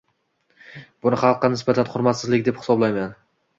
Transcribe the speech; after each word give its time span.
Buni 1.05 1.19
xalqqa 1.25 1.53
nisbatan 1.57 1.93
hurmatsizlik 1.93 2.45
deb 2.51 2.61
hisoblayman. 2.63 3.17